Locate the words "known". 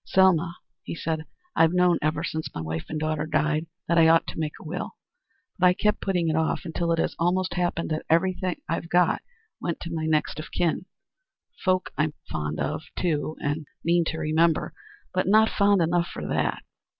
1.75-1.99